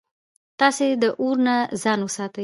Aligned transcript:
تاسي 0.59 0.87
د 1.01 1.03
اور 1.21 1.37
نه 1.45 1.55
ځان 1.81 1.99
وساتئ 2.03 2.39